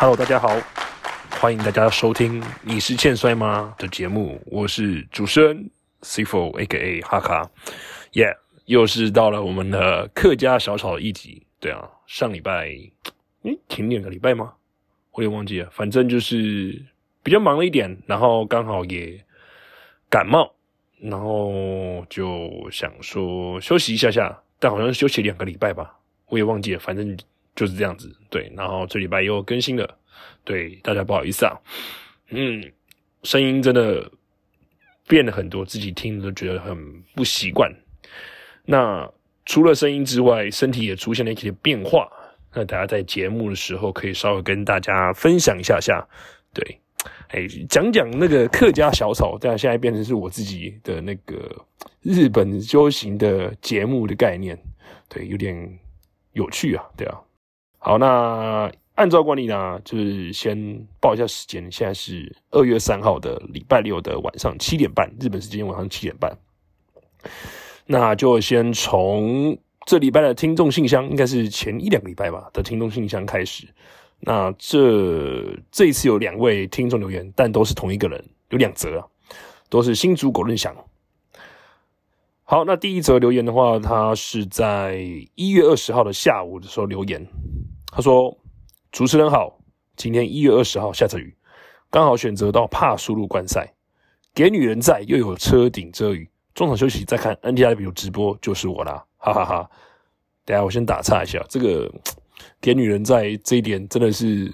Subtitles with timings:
[0.00, 0.56] Hello，大家好，
[1.40, 5.68] 欢迎大家收听《你是欠摔吗》的节目，我是主持人
[6.02, 7.50] CFO AKA 哈卡
[8.12, 8.36] ，Yeah，
[8.66, 11.44] 又是到了我们的客家小炒一集。
[11.58, 12.68] 对啊，上礼拜
[13.42, 14.52] 诶停两个礼拜吗？
[15.10, 16.80] 我也忘记了，反正就是
[17.24, 19.20] 比较忙了一点，然后刚好也
[20.08, 20.54] 感冒，
[21.00, 27.18] 然后就想说休息一下下，但好像休息两个礼拜吧，我也忘记了，反正。
[27.58, 29.98] 就是这样子，对，然后这礼拜又更新了，
[30.44, 31.58] 对大家不好意思啊，
[32.28, 32.62] 嗯，
[33.24, 34.08] 声音真的
[35.08, 37.68] 变了很多，自己听都觉得很不习惯。
[38.64, 39.10] 那
[39.44, 42.08] 除了声音之外，身体也出现了一些变化，
[42.54, 46.06] 那大家在节目的时候可以稍微跟大家分享一下下，
[46.54, 46.78] 对，
[47.30, 51.66] 哎，讲讲那个客家小草，但现在变成是我自己的那个
[52.02, 54.56] 日本修行的节目的概念，
[55.08, 55.80] 对，有点
[56.34, 57.20] 有趣啊，对啊。
[57.78, 61.70] 好，那按照惯例呢，就是先报一下时间。
[61.70, 66.36] 现在是二月三号的礼拜六的晚上七点半，日本时间晚上七点半。
[67.86, 69.56] 那就先从
[69.86, 73.68] 这礼拜的听众信箱，应该是前一两个礼拜吧的听众信箱开始。
[74.20, 79.08] 那这这一次有两位听众留言，但都是同一个人，有两则，
[79.70, 80.74] 都是新竹狗论祥。
[82.42, 85.00] 好，那第一则留言的话，他是在
[85.36, 87.24] 一月二十号的下午的时候留言。
[87.90, 88.36] 他说
[88.92, 89.58] ：“主持人好，
[89.96, 91.34] 今天一月二十号下着雨，
[91.90, 93.72] 刚好选择到帕苏路观赛，
[94.34, 99.70] 给女人在又有车顶遮雨，中场休息再看 NTW 直播就是我啦， 哈哈哈！
[100.44, 101.90] 等下我先打岔一下，这个
[102.60, 104.52] 给女人在这一点真的是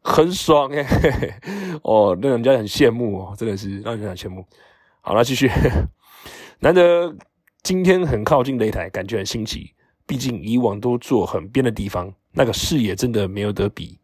[0.00, 0.86] 很爽哎，
[1.82, 4.46] 哦，让人家很羡慕哦，真的是让人家很羡慕。
[5.00, 5.50] 好了，继续，
[6.60, 7.14] 难得
[7.62, 9.74] 今天很靠近擂台，感觉很新奇，
[10.06, 13.96] 毕竟以往都坐很边的地方。”那个视野真的没有得比，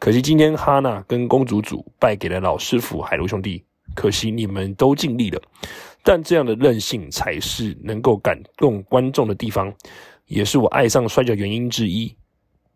[0.00, 3.62] 可惜今天哈娜跟公主组败给了老师傅海陆兄弟，
[3.94, 5.40] 可惜你们都尽力了，
[6.02, 9.72] 但这样的任性才是能够感动观众的地方，
[10.26, 12.12] 也是我爱上摔跤原因之一。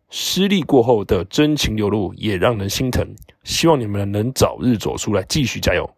[0.09, 3.05] 失利过后的真情流露也让人心疼，
[3.43, 5.89] 希望你们能早日走出来，继续加油。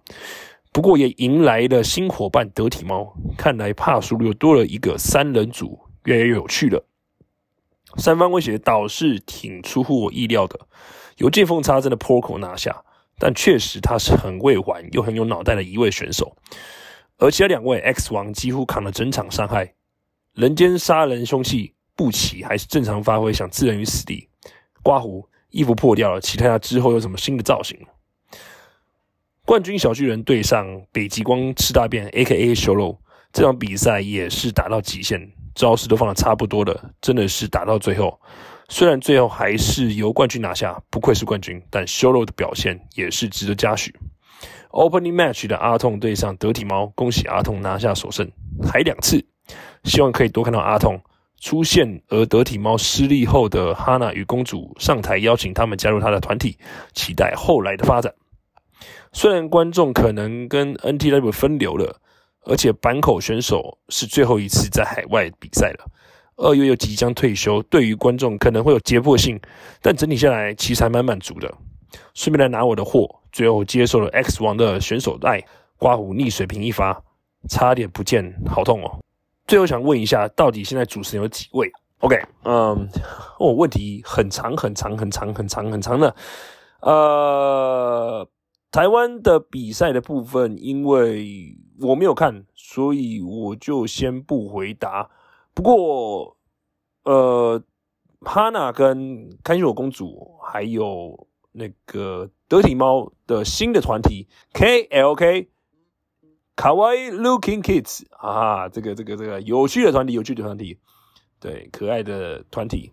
[0.71, 6.83] 不过也迎来了新伙伴得体猫，看来帕苏又多了一个三人组，越来越有趣了。
[7.97, 10.59] 三方威胁倒是挺出乎我意料的，
[11.17, 12.83] 由见缝插针的破口拿下，
[13.19, 16.35] 但确实他是很会玩又很有脑袋的一位选手。
[17.17, 19.73] 而其他两位 X 王几乎扛了整场伤害，
[20.33, 24.27] 人间杀人凶器不齐还是正常发挥，想置人于死地。
[24.81, 27.79] 刮胡衣服破掉了，期待他之后有什么新的造型。
[29.45, 32.55] 冠军小巨人对上北极光吃大便 （A.K.A.
[32.55, 32.99] 修肉），
[33.31, 35.31] 这场比赛也是打到极限。
[35.55, 38.19] 招式都放的差不多了，真的是打到最后，
[38.69, 43.93] 虽然最后还是由冠军拿下，不愧是冠军，但修肉的表现也是值得嘉许。
[44.71, 48.27] Opening match 的阿痛对上得体猫，恭喜阿痛拿下首胜，
[48.63, 49.23] 还两次，
[49.83, 50.99] 希望可以多看到阿痛
[51.39, 52.01] 出现。
[52.09, 56.57] 而得体猫失利后的哈娜与公主上台邀请他们加入他的团体，
[56.93, 58.11] 期待后来的发展。
[59.11, 61.99] 虽然观众可能跟 NTW 分流了。
[62.45, 65.85] 而且板口选手是最后一次在海外比赛了，
[66.35, 69.39] 二月又即将退休，对于观众可能会有胁迫性，
[69.81, 71.49] 但整体下来其实还蛮满足的。
[72.13, 75.41] 顺便来拿我的货，最后接受了 X 王的选手带
[75.77, 77.01] 刮胡逆水平一发，
[77.49, 78.99] 差点不见，好痛哦！
[79.47, 82.89] 最后想问一下，到底现在主持人有几位？OK，嗯，
[83.39, 86.15] 哦，问题很长很长很长很长很长的，
[86.81, 88.27] 呃。
[88.73, 95.11] 台湾的比赛的部分，因为我没有看，所以我就先不回答。
[95.53, 96.35] 不过，
[97.03, 97.61] 呃，
[98.21, 105.49] 哈娜跟看守公主，还有那个得体猫的新的团体 KLK
[106.55, 110.79] 卡哇伊 Looking Kids 啊，这个这个这个有趣的团体，有趣的团体，
[111.39, 112.91] 对，可爱的团体。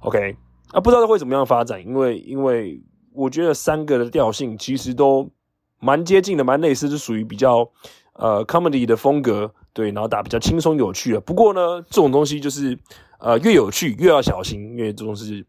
[0.00, 0.36] OK，
[0.72, 2.82] 啊，不知道会怎么样发展，因为因为。
[3.14, 5.30] 我觉得三个的调性其实都
[5.78, 7.70] 蛮接近的，蛮类似，是属于比较
[8.14, 11.20] 呃 comedy 的风格，对，然后打比较轻松有趣的。
[11.20, 12.78] 不过呢，这种东西就是
[13.18, 15.46] 呃越有趣越要小心，因为这种是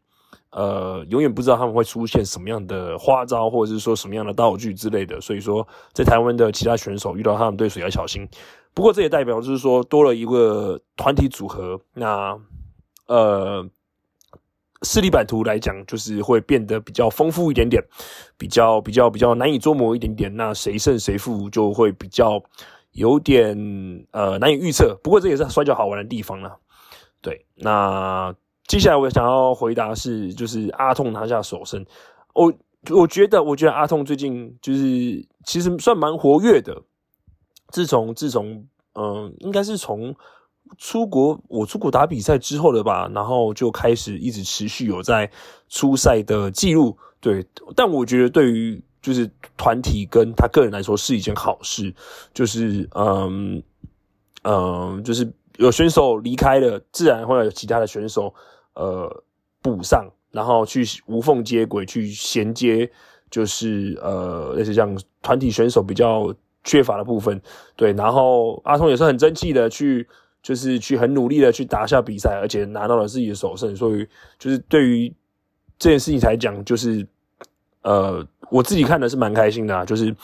[0.51, 5.19] 呃永远不知道他们会出现什么样的花招，或者是说什么样的道具之类的。
[5.19, 8.27] 所以说，在台湾的其他选手遇到他们对手要小心。
[8.73, 12.37] 不过这也代表就是说多了一个团体组合，那
[13.07, 13.67] 呃。
[14.83, 17.83] 势力版图来讲，就是会变得比较丰富一点点，
[18.37, 20.35] 比较比较比较难以捉摸一点点。
[20.35, 22.41] 那谁胜谁负就会比较
[22.91, 23.57] 有点
[24.11, 24.97] 呃难以预测。
[25.03, 26.59] 不过这也是摔跤好玩的地方了。
[27.21, 28.35] 对，那
[28.67, 31.83] 接下来我想要回答是，就是阿痛拿下首胜。
[32.33, 32.53] 我
[32.91, 34.79] 我觉得，我觉得阿痛最近就是
[35.45, 36.83] 其实算蛮活跃的。
[37.69, 40.15] 自从自从嗯，应该是从
[40.77, 45.29] 出国我出国打比赛之后的吧，然后就开始一直持续有在
[45.69, 46.97] 出赛的记录。
[47.19, 47.45] 对，
[47.75, 51.93] 但我觉得对于就是团体跟他个人来说是一件好事，
[52.33, 53.61] 就是嗯
[54.43, 58.33] 嗯，就是有选手离开了，自然会有其他的选手
[58.73, 59.23] 呃
[59.61, 60.09] 补上。
[60.31, 62.91] 然后去无缝接轨，去衔接，
[63.31, 66.35] 就是呃，类似像团体选手比较
[66.65, 67.41] 缺乏的部分，
[67.77, 67.93] 对。
[67.93, 70.05] 然后阿通也是很争气的去，
[70.45, 73.75] 就是去很努力的去打下比赛，而且拿到了自己的首胜。
[73.75, 74.07] 所以
[74.37, 75.11] 就是对于
[75.79, 77.03] 这件事情来讲，就是
[77.81, 79.83] 呃，我自己看的是蛮开心的。
[79.87, 80.15] 就是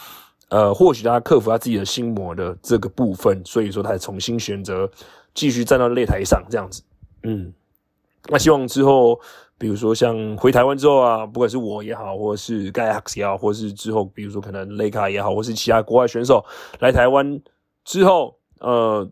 [0.50, 4.88] 呃，或许他克服他自己的心魔的这个部分，所以说他重新选择
[5.34, 6.84] 继续站到擂台上这样子。
[7.24, 7.52] 嗯，
[8.30, 9.20] 那希望之后。
[9.62, 16.44] 比如说像回台湾之后啊，不管是我也好，或者是盖亚克斯也好，或者是之后，比如说可能雷卡也好，或是其他国外选手
[16.80, 17.40] 来台湾
[17.86, 19.08] 之后，呃，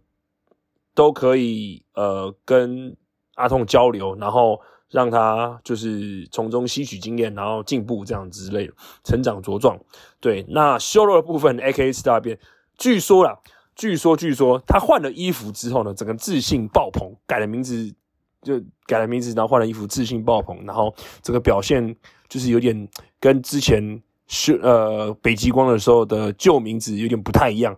[0.99, 2.93] 都可以呃跟
[3.35, 4.59] 阿痛交流，然后
[4.89, 8.73] 让他就是从中吸取经验，然后进步这样之类的，
[9.05, 9.79] 成长茁壮。
[10.19, 12.37] 对，那修罗的部分，A K 四大变，
[12.77, 13.39] 据说啦，
[13.77, 17.95] 据说据说他换了衣服之后呢，整个自信爆棚，改了名字。
[18.41, 18.53] 就
[18.85, 21.93] 改了名字，然后换了衣服，自信爆棚，然后这个表现
[22.29, 22.87] 就是有点
[23.19, 27.77] 跟之前是呃北极光的时候的旧名字有点不太一样。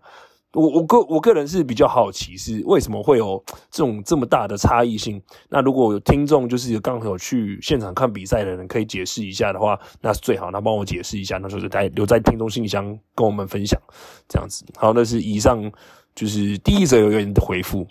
[0.54, 5.22] 我我个我个人是比较好奇，是为什么会有这种这么大的差异性？
[5.50, 10.52] 那如果有听众就是刚好有去现场看比赛的人，可以解释一下的话，那是最好。
[10.52, 13.80] 那帮我解释一下，那就是在留在听众信箱跟我们分享
[14.28, 14.66] 这样子。
[14.76, 15.72] 好，那是以上
[16.14, 17.88] 就是第一则留言的回复。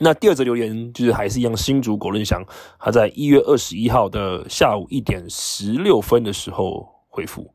[0.00, 2.42] 那第二则留言就是还是一样，新竹狗论祥，
[2.78, 7.52] 他在一月二十一号的下午一点十六分的时候回复，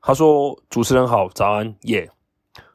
[0.00, 2.10] 他说：“主持人好，早安耶！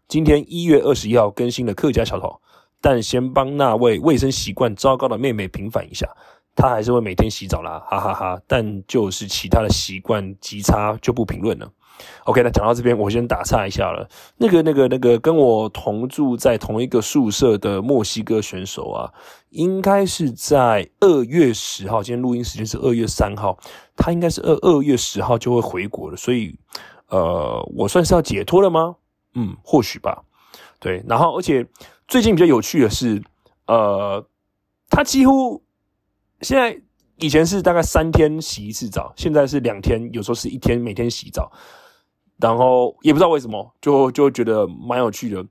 [0.08, 2.42] 今天一月二十一号更新了客家小草，
[2.82, 6.08] 但先帮那位卫生习惯糟糕的妹妹平反一下，
[6.56, 8.42] 她还是会每天洗澡啦，哈哈哈！
[8.48, 11.70] 但就是其他的习惯极差，就不评论了。”
[12.26, 14.10] OK，那讲到这边，我先打岔一下了。
[14.38, 19.14] 那个、那个、那个，跟我同住在同一个宿舍的墨西哥选手啊，
[19.52, 23.58] 应该是在二月十号，今天录音时间是二月三号，
[23.96, 26.18] 他应该是二二月十号就会回国了。
[26.18, 26.58] 所以，
[27.10, 28.96] 呃，我算是要解脱了吗？
[29.36, 30.24] 嗯，或许吧。
[30.80, 31.68] 对，然后而且
[32.08, 33.22] 最近比较有趣的是，
[33.68, 34.26] 呃，
[34.90, 35.64] 他几乎
[36.42, 36.82] 现在
[37.18, 41.52] 以前是大概三天洗一次澡，现在是两天，有时候是一天，每天洗澡。
[42.38, 45.46] 然后也不知道为什么，就就觉得蛮有趣的，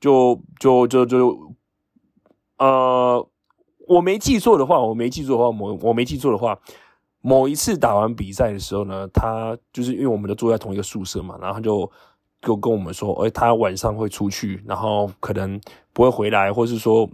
[0.00, 1.54] 就就就就，
[2.58, 3.28] 呃，
[3.86, 6.58] 我没记错的话，我没记错的话，某我没记错的话，
[7.20, 11.88] 某一次打完比赛的时候呢，他就是因为我们都住在同一个宿舍嘛，然后他就
[12.42, 15.60] 就跟我们说，哎，他晚上会出去，然后可能
[15.92, 17.08] 不会回来，或是说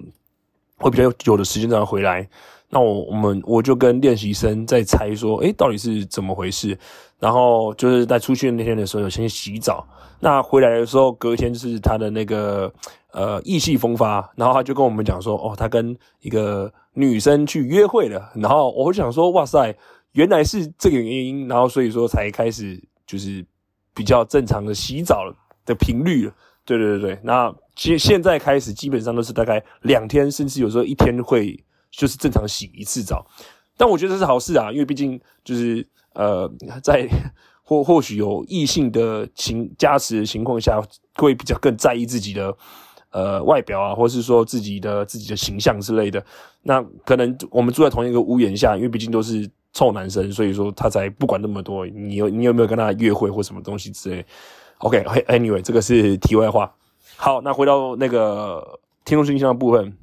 [0.76, 2.28] 会比较久的时间才回来。
[2.68, 6.78] 那我我们我就跟练习生在猜说，哎，到底是怎么回事？
[7.18, 9.86] 然后就是在出去那天的时候，有先洗澡。
[10.20, 12.72] 那回来的时候，隔天就是他的那个
[13.12, 18.32] 呃意气风发，然后他就跟我们讲说，哦，他跟一个女生去约会了。
[18.36, 19.76] 然后我就想说，哇塞，
[20.12, 21.46] 原来是这个原因。
[21.48, 23.44] 然后所以说才开始就是
[23.94, 25.32] 比较正常的洗澡
[25.64, 26.34] 的频率了。
[26.64, 31.62] 对对对对，那其实现在开始基本上都是大概两天，甚至有时候一天会。
[31.94, 33.22] 就是正常洗一次澡，
[33.76, 36.50] 但我觉得这是好事啊，因为毕竟就是呃，
[36.82, 37.06] 在
[37.62, 40.80] 或或许有异性的情加持的情况下，
[41.16, 42.56] 会比较更在意自己的
[43.10, 46.24] 呃外表啊，或是说自己的自己的形象之类的。
[46.62, 51.86] 那可能我们住在同一个屋檐下，因为毕竟都是臭男生，所以说他才不管那么多。
[51.86, 54.24] 你有你有没有跟他约会或什么东西之类
[54.78, 56.74] ？OK，Anyway，这个是题外话。
[57.16, 59.96] 好，那回到那个听众信箱的部分，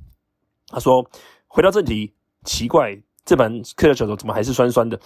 [0.67, 1.09] 他说。
[1.51, 2.13] 回到正题，
[2.45, 2.95] 奇怪，
[3.25, 4.99] 这版客家小说怎么还是酸酸的？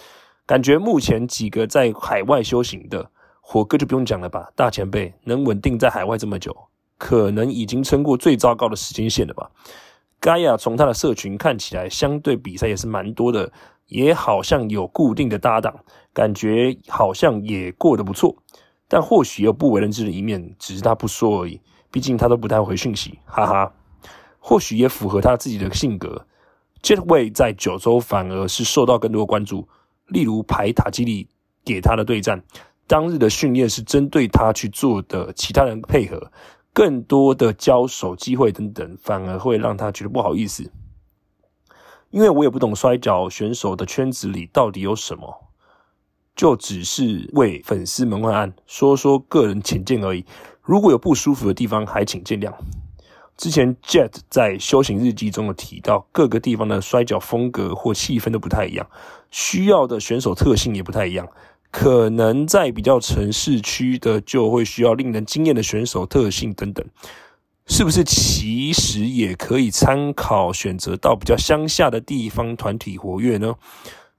[0.46, 4.52] 感觉目前几个在海外修行的火哥就不用讲了吧？
[4.54, 6.54] 大前辈能稳定在海外这么久，
[6.98, 9.50] 可能已经撑过最糟糕的时间线了吧？
[10.20, 13.50] 盖亚从他的社群看起来，相对比赛也是蛮多的，
[13.88, 15.74] 也好像有固定的搭档，
[16.14, 18.36] 感觉好像也过得不错。
[18.88, 21.60] 但或许有不为人知的一面，只是他不说而已。
[21.92, 23.72] 毕竟他都不太回讯息，哈哈。
[24.40, 26.26] 或许也符合他自己的性格。
[26.82, 29.68] Jetway 在九州反而是受到更多关注，
[30.08, 31.30] 例如排塔基里
[31.64, 32.44] 给他的对战，
[32.88, 36.32] 当日的训练是针对他去做的，其他人配合，
[36.74, 40.70] 更多的交手机会等等，反而会让他觉得不好意思。
[42.14, 45.48] 因为我也不懂摔跤选手的圈子里到底有什么，
[46.36, 50.24] 就只是为粉丝门外案，说说个人浅见而已。
[50.62, 52.54] 如果有不舒服的地方，还请见谅。
[53.36, 58.88] 之前 Jet 在修行日记中有提到，各个地方的摔跤风格或气氛都不太一样，
[59.32, 61.28] 需要的选手特性也不太一样。
[61.72, 66.86] 可能在比较城市区的，就会需要令人惊艳的选手特性等等。
[67.66, 73.56] 是不是其实也可以参考选择到比较乡下的地方团体活跃呢？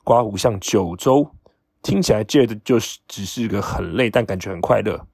[0.02, 1.30] 刮胡像九州，
[1.82, 5.06] 听起来 Jet 就是只是个很累，但感觉很快乐。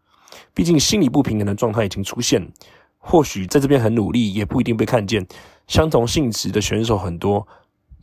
[0.54, 2.52] 毕竟心理不平衡的状态已经出现。
[2.98, 5.26] 或许在这边很努力，也不一定被看见。
[5.66, 7.46] 相同性质的选手很多，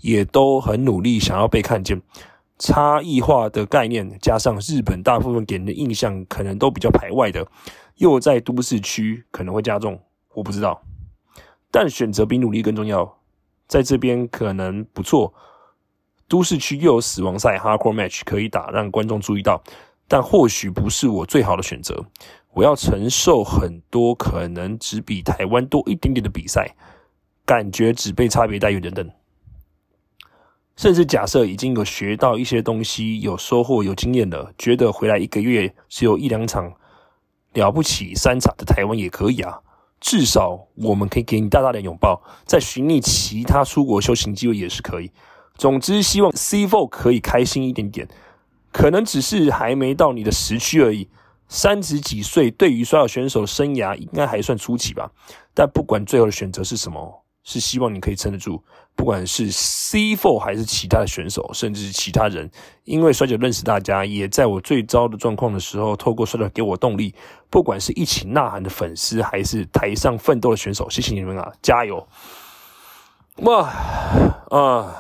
[0.02, 2.02] 也都很努力想要被看见。
[2.58, 7.48] 差异化的概念加上日本大部分给人的印象，可能都比较排外的，
[7.98, 10.00] 又在都市区可能会加重。
[10.38, 10.84] 我不知道，
[11.72, 13.18] 但选择比努力更重要。
[13.68, 15.34] 在这边可能不错，
[16.28, 19.64] 都市区又有死亡赛 （Hardcore Match） 可以打，让观众注意到。
[20.08, 22.06] 但或许不是我最好的选择。
[22.54, 26.76] 我要承受很多可能只比台湾多一点点的比赛，
[27.44, 29.10] 感觉只被差别待遇等等。
[30.76, 36.72] 甚至假设已经有学到一些东西，有收获、有经验了，觉得回来一个月只有一两场
[37.54, 39.62] 了不起，三场的台湾也可以啊。
[40.00, 45.12] 至少我们可以给你大大的拥抱，再寻觅其他出国修行机会也是可以。
[45.56, 48.08] 总之，希望 C Four 可以开心一点点。
[48.72, 51.10] 可能只是还没到你的时区而已。
[51.48, 55.10] 三十几岁对于摔跤选手生涯应该还算初期吧。
[55.54, 58.62] 但不管最后的选择是什么，是希望你可以撑得住。
[58.98, 62.52] 不管是 C Four 还是其他的选手，甚至是其他人，
[62.84, 67.16] 因为摔跤认识大家，也在我最糟的状况的时候，透过摔跤给我动力。
[67.50, 72.06] 不管是一起呐喊的粉丝，还是台上奋斗的选手，谢谢你们啊，加油！
[73.38, 73.70] 哇
[74.50, 74.94] 啊，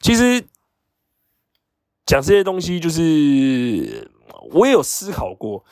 [0.00, 0.44] 其实。
[2.08, 4.08] 讲这些东西，就是
[4.52, 5.64] 我也有思考过，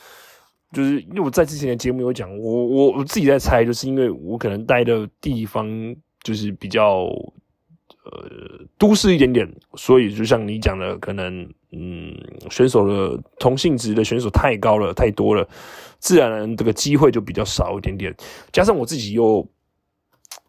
[0.72, 5.64] 就是因为我在之前的节目有讲，我我我自己在猜，就是因为我可能待的地方
[6.24, 7.04] 就是比较
[8.04, 12.12] 呃都市一点点，所以就像你讲的，可能嗯
[12.50, 15.48] 选手的同性质的选手太高了，太多了，
[16.00, 18.12] 自然这个机会就比较少一点点，
[18.50, 19.46] 加上我自己又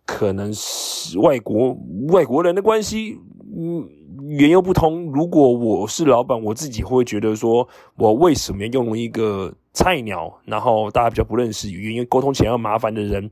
[0.08, 1.78] 可能是外国
[2.08, 3.20] 外国人的关系，
[3.56, 3.88] 嗯。
[4.28, 13.30] 语言又不通，如果我是老板，我自己会觉得说，我为什么用一个菜鸟，然后大家比较不认识语言，沟通起来要麻烦的人，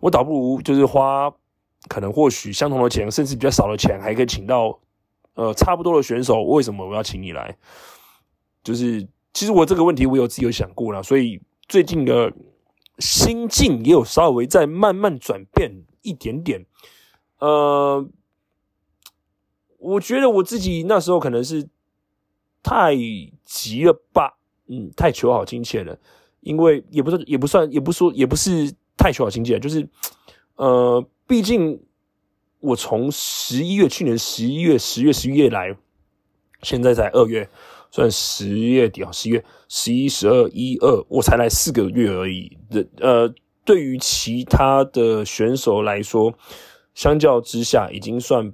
[0.00, 1.32] 我倒不如就是花
[1.88, 4.78] 可能或许相同的钱，甚至比较少的钱，还可以请到
[5.34, 6.42] 呃差不多的选手。
[6.42, 7.56] 为什么我要请你来？
[8.62, 12.32] 就是其实我这个问题我有自己有想过了，所以最近的
[12.98, 16.66] 心境也有稍微在慢慢转变一点点，
[17.38, 18.08] 呃。
[19.78, 21.68] 我觉得我自己那时候可能是
[22.60, 22.96] 太
[23.44, 25.96] 急了吧，嗯，太求好心切了。
[26.40, 29.88] 因为也不是，也不算，也不说，也不是太求好心切，就是，
[30.56, 31.82] 呃，毕竟
[32.60, 35.76] 我从十一月，去年十一月、十月、十一月来，
[36.62, 37.48] 现在才二月，
[37.90, 42.58] 算十月底啊，十月、十一、十二、一二，我才来四个月而已。
[42.68, 43.34] 的呃，
[43.64, 46.34] 对于其他的选手来说，
[46.94, 48.52] 相较之下，已经算。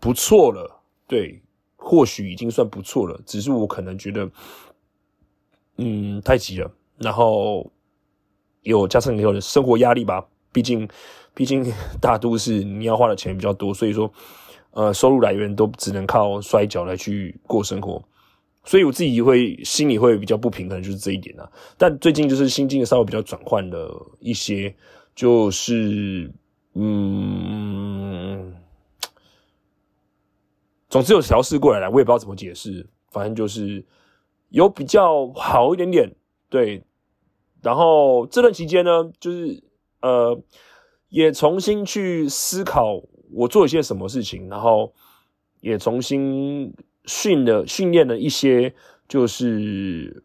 [0.00, 1.40] 不错了，对，
[1.76, 3.18] 或许已经算不错了。
[3.24, 4.30] 只是我可能觉得，
[5.78, 6.70] 嗯，太急了。
[6.98, 7.72] 然后
[8.60, 10.28] 有加上以后的生活压力吧。
[10.54, 10.88] 毕竟，
[11.34, 11.70] 毕竟
[12.00, 14.10] 大都市你要花的钱比较多，所以说，
[14.70, 18.02] 呃，收入来源都只能靠摔跤来去过生活。
[18.64, 21.46] 所以我自己会心里会比较不平衡，就是这一点啊。
[21.76, 24.74] 但最近就是心境稍微比较转换了一些，
[25.14, 26.32] 就是
[26.72, 28.54] 嗯。
[30.88, 33.84] 总之有调试过来了，我也不知道怎么解释，反正就是
[34.50, 36.14] 有比较好一点点，
[36.48, 36.84] 对。
[37.60, 39.60] 然后这段期间呢，就是
[40.04, 40.38] 呃，
[41.08, 43.00] 也重新去思考
[43.32, 44.92] 我做一些什么事情，然后
[45.60, 46.74] 也重新
[47.06, 48.74] 训了训练了一些，
[49.08, 50.22] 就是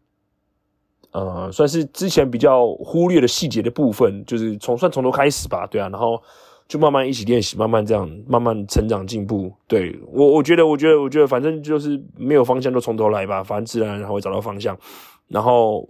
[1.12, 6.22] 呃，算是之前比较忽略的细节的部分，就是从算从头开始吧，对啊，然后。
[6.70, 9.52] 就慢慢一起练习，慢慢这样，慢慢成长进步。
[9.66, 13.42] 对我，我觉得，我觉得，我觉得，反正就是没有方向，就从头来吧。
[13.42, 14.78] 反正自然然后会找到方向，
[15.26, 15.88] 然后，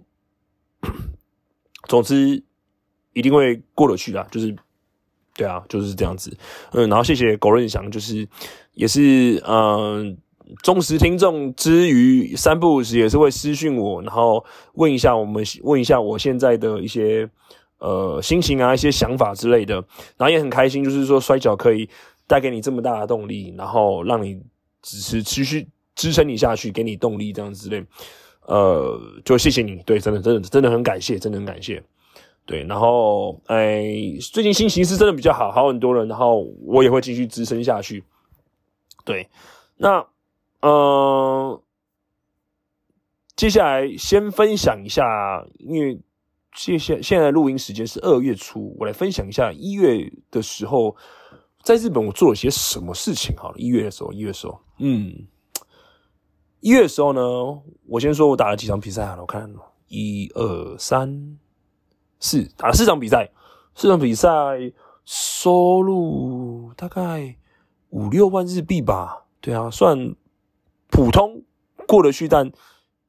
[1.87, 2.43] 总之
[3.13, 4.25] 一定会过得去的。
[4.31, 4.55] 就是，
[5.35, 6.35] 对啊，就是这样子。
[6.71, 8.27] 嗯，然后谢谢狗润祥，就是
[8.73, 10.17] 也是嗯
[10.63, 17.29] 忠实听众之余，三不五时也是会私讯我，然后问一下我们，问一下我现在的一些。
[17.83, 19.73] 呃，心情啊，一些想法之类的，
[20.15, 21.89] 然后也很开心，就是说摔跤可以
[22.27, 24.39] 带给你这么大的动力，然后让你
[24.83, 27.83] 只是持续支撑你下去，给你动力这样之类。
[28.45, 31.81] 呃，就谢谢你，对，真的真的真的很感谢，真的很感谢。
[32.51, 33.81] 对，然后哎，
[34.33, 36.05] 最近心情是真的比较好，好很多了。
[36.05, 38.03] 然后我也会继续支撑下去。
[39.05, 39.29] 对，
[39.77, 40.05] 那
[40.59, 41.63] 呃，
[43.37, 45.01] 接下来先分享一下，
[45.59, 45.97] 因为
[46.53, 50.93] 现现现在录音时间是二月初，我来分享一下一月的时候
[51.63, 53.33] 在日本我做了些什么事情。
[53.37, 55.25] 好了，一月的时候，一月的时候，嗯，
[56.59, 57.21] 一月的时候呢，
[57.87, 59.49] 我先说我打了几场比赛好了，我看
[59.87, 61.37] 一二三。
[62.21, 63.29] 是打了四场比赛，
[63.75, 64.29] 四场比赛
[65.03, 67.35] 收入大概
[67.89, 69.25] 五六万日币吧。
[69.41, 70.15] 对啊，算
[70.89, 71.41] 普通
[71.87, 72.49] 过得去，但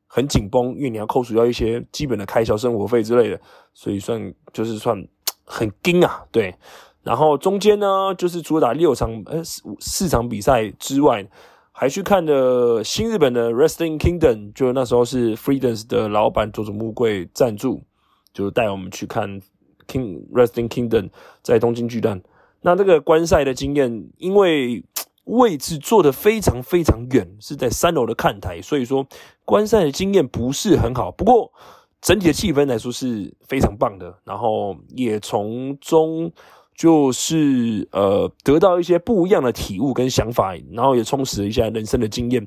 [0.07, 3.40] 很紧绷，因为你要扣除掉一些基本的开销、生活费之类的，
[3.75, 5.07] 所以算就是算
[5.45, 6.25] 很紧啊。
[6.33, 6.54] 对，
[7.02, 11.28] 然后中间呢，就是除了打六场呃四四场比赛之外，
[11.71, 17.83] 还去看了新日本的 Wrestling Kingdom，就那时候是 Freedoms 的老板佐佐木贵赞助。
[18.32, 19.40] 就带我们去看
[19.86, 21.10] King Wrestling Kingdom
[21.42, 22.22] 在东京巨蛋。
[22.62, 24.84] 那这个观赛的经验，因为
[25.24, 29.06] 位置坐的非常非常远，是在三楼的看台，所以说
[29.44, 31.10] 观赛的经验不是很好。
[31.10, 31.52] 不过
[32.00, 36.32] 整体的气氛来说是非常棒的，然后也从中
[36.74, 42.46] 就是呃得到一些不一样的体悟跟想法，然后也充实了一下人生的经验，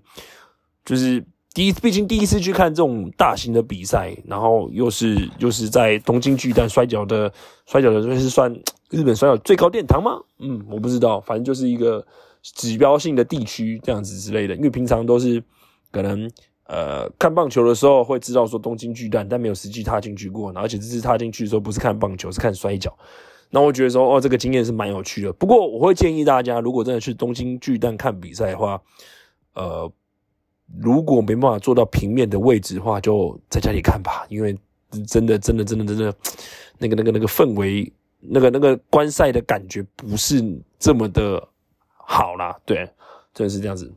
[0.83, 1.23] 就是。
[1.55, 7.31] 第一，毕竟第一次去看这种大型的比赛，然后又是又是在东京巨蛋摔跤的
[7.65, 8.53] 摔跤的，这是算
[8.89, 10.19] 日本摔跤最高殿堂吗？
[10.39, 12.05] 嗯，我不知道，反正就是一个
[12.41, 14.53] 指标性的地区这样子之类的。
[14.57, 15.41] 因为平常都是
[15.91, 16.29] 可能
[16.65, 22.93] 呃看棒球的时候会知道说东京巨蛋，但没有实际踏进去过，而且这次踏进去的时候不是看棒球，是看摔跤。
[23.50, 25.31] 那我觉得说哦，这个经验是蛮有趣的。
[25.31, 28.81] 不过我会建议大家，如果真的去东京巨蛋看比赛的话，
[29.53, 29.89] 呃。
[30.81, 34.25] 如果没办法做到平面的位置的话，就在家里看吧。
[34.29, 34.57] 因为
[35.07, 36.15] 真的、真的、真的、真的，
[36.77, 40.43] 那个、那个、那个氛围，那个、那个观赛的感觉不是
[40.79, 41.47] 这么的
[41.87, 42.57] 好啦。
[42.65, 42.77] 对，
[43.33, 43.93] 真的是这样子。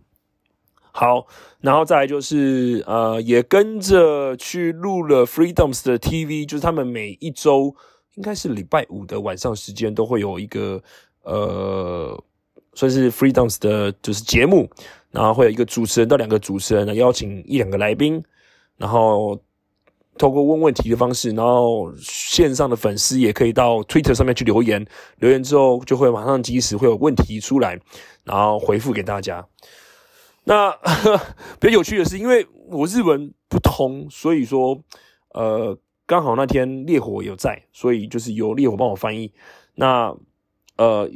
[0.91, 1.27] 好，
[1.61, 7.75] 然后再来就是呃，也跟着去录了 Freedoms 的 TV，就是他们每一周
[8.15, 10.83] 应该是礼拜五的晚上时间都会有一个
[11.23, 12.21] 呃，
[12.75, 14.69] 算是 Freedoms 的就是节目。
[15.11, 18.23] 然后会有一个主持人到两个主持人邀请一两个来宾，
[18.77, 19.41] 然后
[20.19, 24.87] 透过问问题的方式，然后线上的粉丝也可以到 Twitter 上面去留言，
[25.19, 27.81] 留言之后就会马上及时会有问题出来，
[28.25, 29.47] 然后回复给大家。
[30.45, 30.71] 那
[31.59, 34.79] 比较有趣的是，因为我日文不通，所以说
[35.33, 39.33] 呃刚好那天烈火有在，所以就是由烈火帮我翻译。
[39.75, 40.15] 那
[40.77, 41.11] 呃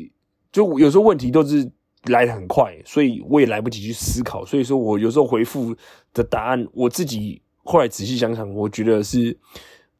[0.50, 1.70] 就有时候问题都是。
[2.06, 4.44] 来的很快，所以我也来不及去思考。
[4.44, 5.72] 所以说我有时候回复
[6.12, 9.38] 的答案，我自己后来仔细想想，我觉得是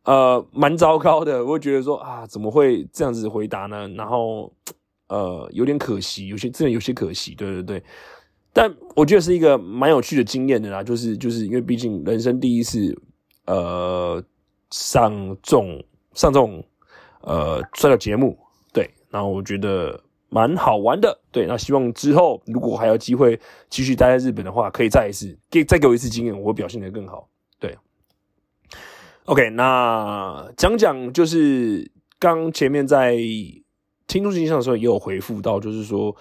[0.04, 1.44] 呃蛮糟糕的。
[1.44, 3.86] 我觉得说啊，怎么会这样子回答呢？
[3.90, 4.52] 然后
[5.06, 7.36] 呃有点可惜，有些真的有些可惜。
[7.36, 7.82] 对对对，
[8.52, 10.82] 但我觉得是一个蛮有趣的经验的啦。
[10.82, 13.00] 就是就是因为毕竟人生第一次
[13.46, 14.20] 呃
[14.70, 15.84] 上这种
[16.14, 16.64] 上这种
[17.20, 18.36] 呃摔跤节目，
[18.72, 20.00] 对，然后我觉得。
[20.34, 27.28] 蛮好玩的，对，那希望之后如果还有机会继续待在日本的话，可以再一次给再给我一次经验，我表现的更好。
[27.60, 27.76] 对
[29.26, 33.14] ，OK，那讲讲就是刚前面在
[34.06, 36.16] 听众信箱的时候也有回复到，就是说，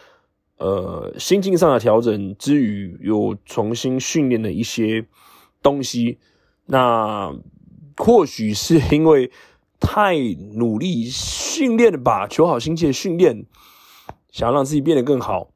[0.58, 5.06] 呃，心境上的调整之余，有重新训练的一些
[5.64, 6.20] 东西，
[6.66, 7.34] 那
[7.96, 9.32] 或许是因为
[9.80, 10.18] 太
[10.56, 13.46] 努力训练了吧，求好心切训练。
[14.32, 15.50] 想要让自己变得更好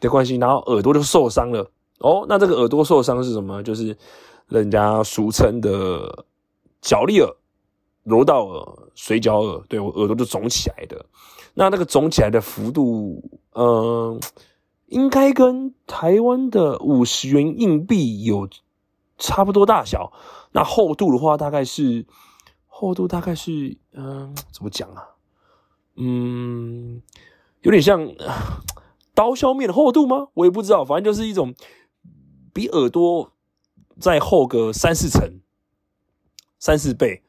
[0.00, 2.26] 的关系，然后耳朵就受伤了哦。
[2.28, 3.62] 那这个耳朵受伤是什么？
[3.62, 3.96] 就是
[4.48, 6.24] 人家俗称的
[6.80, 7.36] 角力耳、
[8.02, 9.62] 柔道耳、水饺耳。
[9.68, 11.06] 对我耳朵就肿起来的。
[11.54, 13.22] 那那个肿起来的幅度，
[13.54, 14.18] 嗯，
[14.86, 18.48] 应该跟台湾的五十元硬币有
[19.18, 20.12] 差不多大小。
[20.52, 22.06] 那厚度的话，大概是
[22.66, 25.08] 厚度大概是，嗯，怎么讲啊？
[25.96, 27.02] 嗯。
[27.62, 28.08] 有点像
[29.14, 30.28] 刀削面的厚度吗？
[30.34, 31.54] 我也不知道，反正就是一种
[32.52, 33.32] 比耳朵
[34.00, 35.40] 再厚个三四层、
[36.58, 37.22] 三四倍，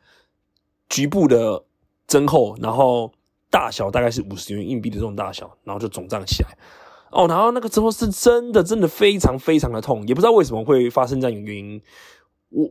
[0.90, 1.64] 局部的
[2.08, 3.12] 增厚，然后
[3.52, 6.58] 大小大概是五十元硬币的这种大小，然后就肿胀起来。
[7.12, 11.82] 哦，然后那个之后是真的，真的非常非常的痛，也不知道为什么会发生这样的原因。
[12.50, 12.70] 我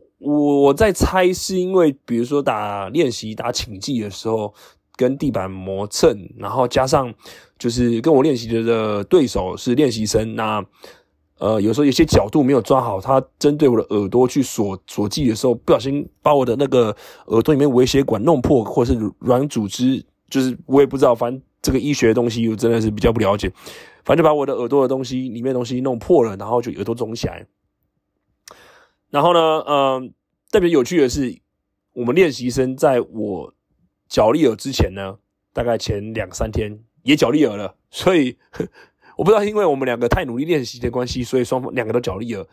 [0.65, 4.53] 我在猜，是因为比如说打练习打请技的时候。
[4.95, 7.13] 跟地板磨蹭，然后加上
[7.57, 10.63] 就是跟我练习的的对手是练习生，那
[11.39, 23.51] 呃，有时候有些角度没有抓好，他针对我的耳朵去锁锁技的时候，不小心把我的那个耳朵里面微血管弄破，或者是软组织，就是我也不知道，反正这个医学的东西我真的是比较不了解，
[24.05, 27.45] 反正就把我的耳朵的东西里面的东西弄破了，然后就耳朵肿起来。
[29.09, 30.13] 然后呢，嗯，
[30.49, 31.41] 特别有趣的是，
[31.93, 33.53] 我们练习生在我
[34.13, 35.17] 脚力耳之前呢，
[35.51, 38.37] 大概前两三天也脚力耳了，所以。
[39.15, 42.43] 我不知道，因为我们两个太努力练习的关系，所以双方两个都脚力尔，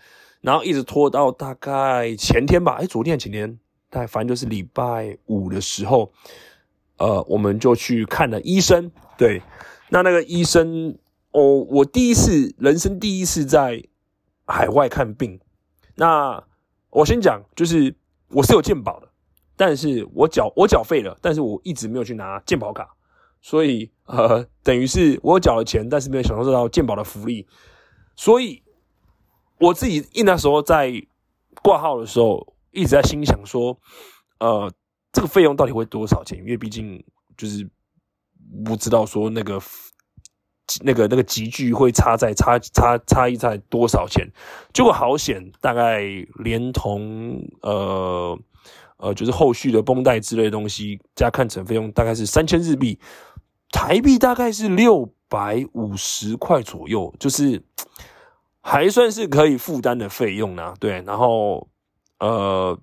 [0.43, 6.13] 然后一直拖到大概前天吧，哎，昨天前天，大概反正就是礼拜五的时候，
[6.99, 8.93] 呃，我们就去看了医生。
[9.17, 9.41] 对，
[9.89, 10.99] 那那个医生，
[11.33, 13.83] 哦，我第一次人生第一次在
[14.47, 15.41] 海外看病。
[15.95, 16.45] 那
[16.91, 17.95] 我先讲，就是
[18.29, 19.09] 我是有健保的，
[19.61, 22.97] 但是我缴我缴费了，但是我一直没有去拿健保卡。
[23.43, 27.47] 所以，呃，等于是我缴了钱，但是没有享受到健保的福利。
[28.17, 28.63] 所以，
[29.59, 30.91] 我自己一那时候在
[31.63, 33.79] 挂号的时候，一直在心想说，
[34.39, 34.73] 呃，
[35.13, 36.39] 这个费用到底会多少钱？
[36.39, 37.05] 因为毕竟
[37.37, 37.69] 就是
[38.65, 39.61] 不知道说那个
[40.83, 44.27] 那个那个集聚会差在差差差异在多少钱。
[44.73, 46.01] 结果好险，大概
[46.43, 48.39] 连同呃
[49.01, 52.99] 呃，就是后续的绷带之类的东西加看诊费用，大概是三千日币。
[53.73, 57.63] 台币大概是六百五十块左右，就是
[58.61, 60.75] 还算是可以负担的费用呢。
[60.81, 61.69] 对，然后
[62.19, 62.77] 呃，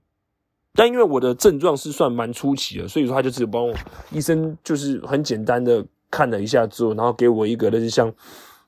[0.73, 3.75] 但因为我的症状是算蛮初期的，所以说他就只帮我
[4.11, 8.11] 医生就是很简单的看了一下之后，然后给我一个类似像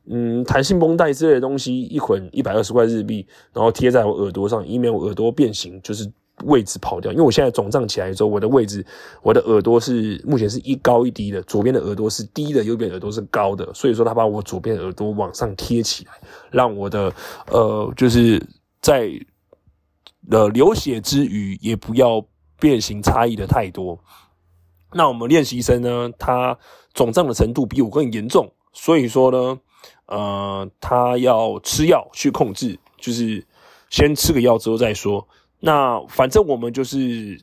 [0.05, 6.11] 嗯弹性绷带之类的东西，一捆一百二十块日币，然后贴在我耳朵上，以免我耳朵变形，就是。
[6.45, 8.85] 位置跑掉，因为我现在肿胀起来之后，我的位置，
[9.21, 16.11] 我的耳朵是目前是一高一低的，左边的耳朵是低的，右边耳朵是高的，所以说他把我左边耳朵往上贴起来，
[16.51, 17.13] 让我的
[17.47, 18.41] 呃，就是
[18.81, 19.09] 在
[20.29, 22.25] 呃流血之余也不要
[22.59, 23.99] 变形差异的太多。
[24.93, 26.57] 那我们练习生呢，他
[26.93, 29.59] 肿胀的程度比我更严重，所以说呢，
[30.07, 33.45] 呃，他要吃药去控制，就是
[33.89, 35.27] 先吃个药之后再说。
[35.61, 37.39] 那反正我们就是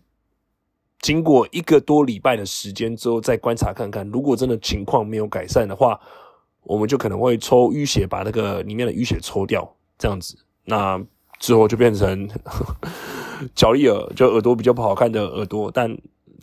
[1.00, 6.00] 经过一个多礼拜的时间之后，再观察看看，如果真的情况没有改善的话，
[6.62, 10.35] 我们就可能会抽淤血，把那个里面的淤血抽掉，这样子。
[10.64, 10.98] 那
[11.38, 12.26] 之后就变成
[13.55, 15.94] 脚立耳，就耳朵比较不好看的耳朵，但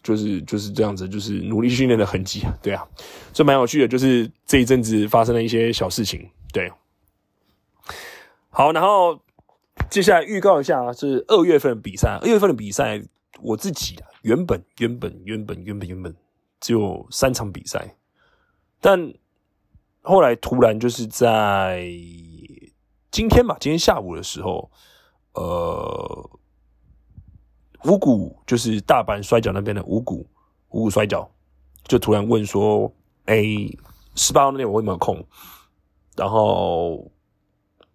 [0.04, 2.54] 就是就是这样子，就是努力训练的痕迹啊。
[2.62, 2.88] 对啊，
[3.34, 6.30] 这蛮有趣的，就是这一阵子发生的一些小事情。
[6.54, 6.72] 对，
[8.52, 9.20] 好，然后。
[9.90, 12.18] 接下来预告一下，是二月份的比赛。
[12.22, 13.00] 二月份的比赛，
[13.42, 16.16] 我自己啊，原本原本原本原本原本
[16.60, 17.96] 只有三场比赛，
[18.82, 19.14] 但
[20.02, 21.88] 后来突然就是在
[23.12, 24.72] 今天吧，今天下午的时候，
[25.36, 26.30] 呃，
[27.84, 30.26] 五谷就是大阪摔跤那边的五谷
[30.70, 31.30] 五谷摔跤，
[31.84, 32.92] 就突然问说
[33.26, 33.44] ：“哎，
[34.16, 35.24] 十八号那天我有没有空？”
[36.18, 37.12] 然后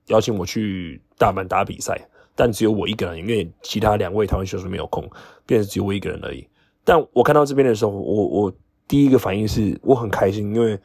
[0.07, 1.03] 邀请我去。
[1.19, 5.11] 大阪打比赛，但只有我一个人，因为其他两位台湾选手没有空，
[5.45, 6.47] 变成只有我一个人而已。
[6.85, 8.53] 但我看到这边的时候，我我
[8.87, 10.81] 第一个反应是我很开心，因为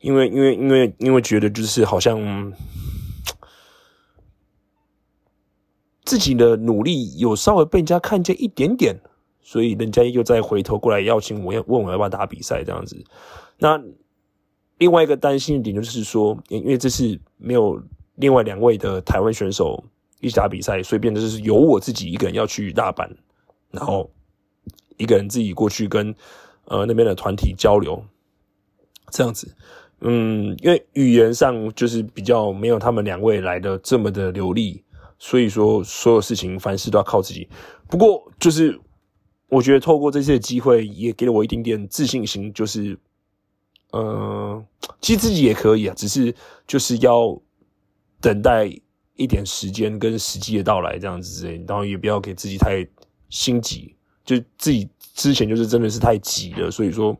[0.00, 2.52] 因为因为因为因为觉得就是好像
[6.04, 9.00] 自己的努力有稍微被人家看见一点点，
[9.40, 13.02] 所以人家又再回头过来邀请我，要问我要不要打比赛这样子。
[13.58, 13.80] 那
[14.78, 17.80] 另外一个担心的点就是说，因为这是没有。
[18.16, 19.82] 另外两位的台湾选手
[20.20, 23.08] 一起打比赛，所以变得就是由我自己一个人要去大阪，
[23.70, 24.10] 然后
[24.96, 26.14] 一个人自己过去跟
[26.64, 28.02] 呃那边的团体交流，
[29.10, 29.54] 这样子，
[30.00, 34.82] 嗯，因为语言上就是比较没有他们两位来的这么的流利，
[35.18, 37.46] 所以说所有事情凡事都要靠自己。
[37.88, 38.80] 不过就是
[39.48, 42.98] 我觉得透过这次的机会，也给了我一点点自信心，就是
[43.90, 44.64] 呃，
[45.02, 46.34] 其实自己也可以啊，只是
[46.66, 47.38] 就是要。
[48.20, 48.70] 等待
[49.14, 52.86] 一点时间跟时机的到来，这样子之类，然后也不要给自己太
[53.30, 57.16] 心急，就自己之前就是真的是太急了，所以说，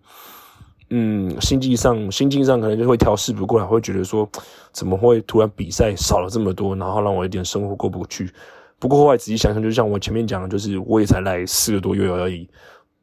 [0.91, 4.29] 嗯，心境上、心境上可能就会调试不过来，会觉得说
[4.73, 8.31] 怎么会突然比赛少了这么多，然后让我一点生活过不去。
[8.79, 12.49] 不过后来仔细想想，就像我前面讲的，就是我也才来四个多月而已，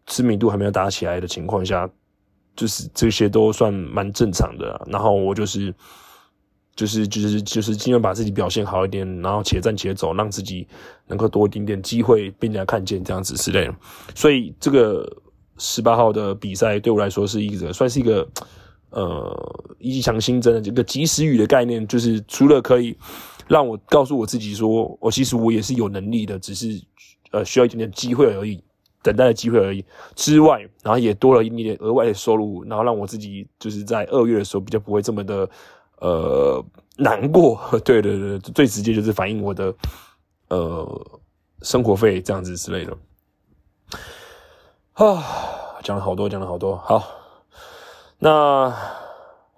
[0.06, 1.89] 知名度还没有打起来的情况下，
[2.56, 4.79] 就是这些都算蛮正常的。
[4.88, 5.73] 然后我就是。
[6.75, 10.67] 就是就是就是尽量把自己表现好一点，然后且战且走，让自己
[11.07, 13.75] 能够多一点点机会被人家看见，这样子之类的。
[14.15, 15.07] 所以这个
[15.59, 18.27] 十八号的比赛对我来说是一个算是一个
[18.89, 22.97] 呃一强新增的这个及时雨的概念，就是除了可以
[23.47, 26.81] 让我告诉我自己说，我其实我也是有能力的，只是
[27.31, 28.59] 呃需要一点点机会而已，
[29.03, 29.86] 等待的机会而已。
[30.15, 35.47] 之外，然后也多了一点额外的收入，然后让我自己就是在二月的时候比较不会这么的
[35.99, 36.63] 呃
[36.97, 37.60] 难过。
[37.84, 39.73] 对对对，最直接就是反映我的
[40.49, 41.19] 呃
[41.62, 42.97] 生活费这样子之类的。
[44.93, 45.23] 啊，
[45.84, 47.03] 讲了好多，讲了好多，好，
[48.19, 48.75] 那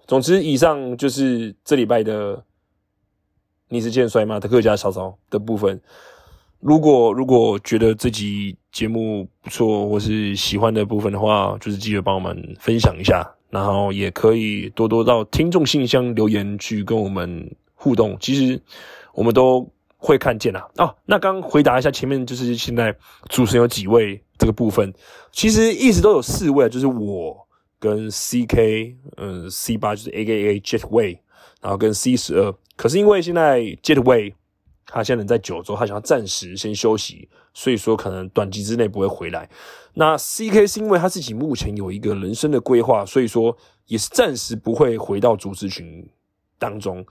[0.07, 2.43] 总之以上就是这礼拜的。
[3.67, 4.39] 你是欠摔吗？
[4.39, 5.81] 的客家小草的部分，
[6.59, 18.17] 如果如果觉得这集节目不错，或是喜欢的部分的话，就是记得帮我们分享一下，然后也可以多多到听众信箱留言去跟我们互动。
[18.19, 18.61] 其实
[19.13, 19.65] 我们都
[19.95, 20.67] 会看见啊。
[20.75, 22.93] 哦，那刚回答一下前面就是现在
[23.29, 24.93] 主持人有几位这个部分，
[25.31, 27.47] 其实一直都有四位，就是我
[27.79, 31.19] 跟 C K，嗯，C 八就是 A K A Jetway，
[31.61, 32.53] 然后跟 C 十二。
[32.75, 34.33] 可是因为现在 Jetway
[34.95, 39.49] 他现在人在九州，他想要暂时先休息，所以说可能短期之内不会回来。
[39.95, 46.07] 那 CK 是因为他自己目前有一个人生的规划，所以说也是暂时不会回到主持群
[46.57, 47.05] 当中。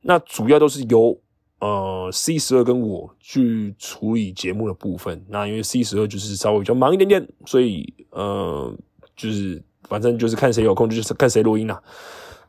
[0.00, 1.20] 那主要都是由
[1.58, 5.22] 呃 C 十二跟我去处理节目的部分。
[5.28, 8.74] 那因为 C 十二就是稍微比较忙一点点，所以呃
[9.14, 11.82] 就是反正就是看谁有空就是看谁录音啦。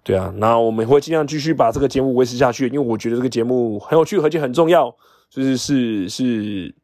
[0.03, 4.93] 对啊，那我们会尽量继续把这个节目维持下去，因为我觉得这个节目很有趣，而且很重要，
[5.29, 6.75] 就是是是，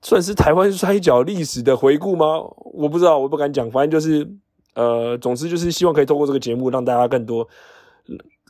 [0.00, 2.38] 算是台湾摔跤历史的回顾吗？
[2.72, 4.26] 我不知道，我不敢讲，反正就是
[4.74, 7.46] 呃，总之就是希望可以透过这个节目，让大家更多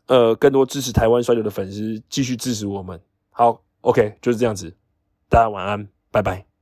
[0.07, 3.01] 呃更多支持台湾摔跤的粉丝继续支持我们。
[3.31, 4.73] 好，OK，就是这样子，
[5.29, 6.54] 大家晚安，拜拜。